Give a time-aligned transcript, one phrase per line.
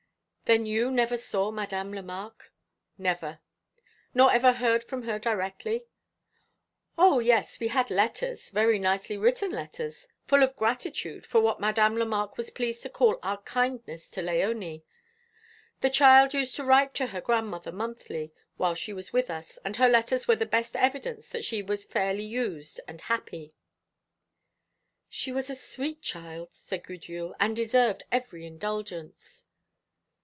[0.59, 2.51] "Then you never saw Madame Lemarque?"
[2.97, 3.39] "Never."
[4.13, 5.85] "Nor ever heard from her directly?"
[6.97, 11.95] "O yes, we had letters very nicely written letters full of gratitude for what Madame
[11.95, 14.83] Lemarque was pleased to call our kindness to Léonie.
[15.79, 19.77] The child used to write to her grandmother monthly, while she was with us, and
[19.77, 23.53] her letters were the best evidence that she was fairly used and happy."
[25.07, 29.45] "She was a sweet child," said Gudule, "and deserved every indulgence."